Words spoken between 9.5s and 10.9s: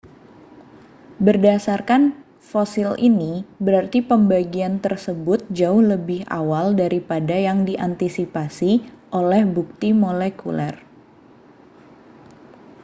bukti molekuler